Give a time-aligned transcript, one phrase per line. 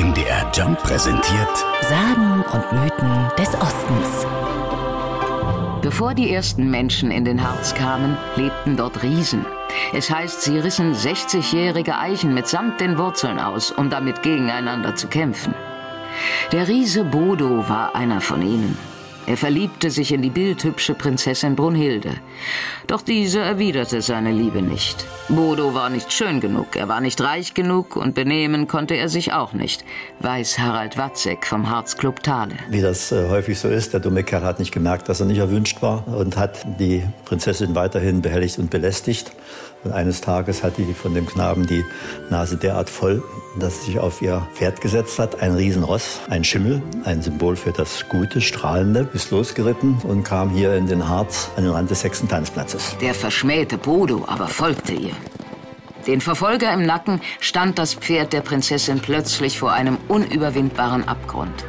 [0.00, 4.26] MDR Jump präsentiert Sagen und Mythen des Ostens.
[5.82, 9.44] Bevor die ersten Menschen in den Harz kamen, lebten dort Riesen.
[9.92, 15.54] Es heißt, sie rissen 60-jährige Eichen mitsamt den Wurzeln aus, um damit gegeneinander zu kämpfen.
[16.50, 18.78] Der Riese Bodo war einer von ihnen.
[19.30, 22.14] Er verliebte sich in die bildhübsche Prinzessin Brunhilde.
[22.88, 25.06] Doch diese erwiderte seine Liebe nicht.
[25.28, 29.32] Bodo war nicht schön genug, er war nicht reich genug und benehmen konnte er sich
[29.32, 29.84] auch nicht,
[30.18, 32.54] weiß Harald Watzek vom Harzclub Thale.
[32.70, 35.38] Wie das äh, häufig so ist, der dumme Kerl hat nicht gemerkt, dass er nicht
[35.38, 39.30] erwünscht war und hat die Prinzessin weiterhin behelligt und belästigt.
[39.84, 41.84] Und eines Tages hat die von dem Knaben die
[42.30, 43.22] Nase derart voll,
[43.58, 45.40] sie sich auf ihr Pferd gesetzt hat.
[45.40, 50.74] Ein Riesenross, ein Schimmel, ein Symbol für das Gute, Strahlende, ist losgeritten und kam hier
[50.74, 52.96] in den Harz an den Rand des Hexentanzplatzes.
[53.00, 55.14] Der verschmähte Bodo aber folgte ihr.
[56.06, 61.64] Den Verfolger im Nacken stand das Pferd der Prinzessin plötzlich vor einem unüberwindbaren Abgrund.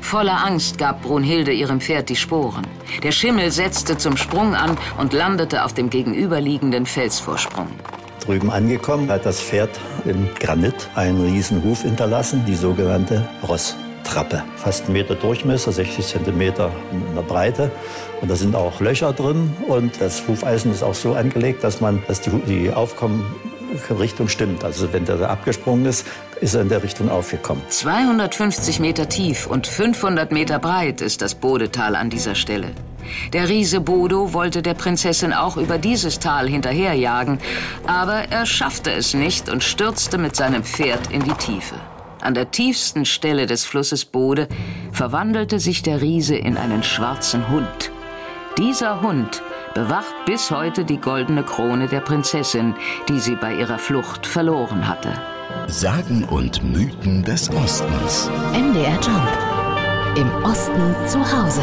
[0.00, 2.66] Voller Angst gab Brunhilde ihrem Pferd die Sporen.
[3.02, 7.68] Der Schimmel setzte zum Sprung an und landete auf dem gegenüberliegenden Felsvorsprung.
[8.24, 9.70] Drüben angekommen hat das Pferd
[10.04, 14.42] im Granit einen riesen Huf hinterlassen, die sogenannte Rosstrappe.
[14.56, 17.70] Fast einen Meter Durchmesser, 60 Zentimeter in der Breite.
[18.20, 19.56] Und da sind auch Löcher drin.
[19.66, 23.24] Und das Hufeisen ist auch so angelegt, dass man, dass die, die Aufkommen
[23.98, 24.64] Richtung stimmt.
[24.64, 26.06] Also wenn der abgesprungen ist,
[26.40, 27.62] ist er in der Richtung aufgekommen.
[27.68, 32.70] 250 Meter tief und 500 Meter breit ist das Bodetal an dieser Stelle.
[33.32, 37.38] Der Riese Bodo wollte der Prinzessin auch über dieses Tal hinterherjagen,
[37.86, 41.76] aber er schaffte es nicht und stürzte mit seinem Pferd in die Tiefe.
[42.20, 44.48] An der tiefsten Stelle des Flusses Bode
[44.92, 47.92] verwandelte sich der Riese in einen schwarzen Hund.
[48.58, 49.42] Dieser Hund
[49.74, 52.74] bewacht bis heute die goldene Krone der Prinzessin,
[53.08, 55.12] die sie bei ihrer Flucht verloren hatte.
[55.68, 58.28] Sagen und Mythen des Ostens.
[58.52, 59.38] MDR Jump.
[60.16, 61.62] Im Osten zu Hause.